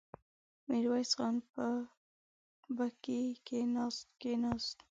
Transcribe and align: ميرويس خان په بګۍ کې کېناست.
ميرويس 0.67 1.11
خان 1.17 1.35
په 1.53 1.65
بګۍ 2.77 3.23
کې 3.45 3.59
کېناست. 4.23 4.77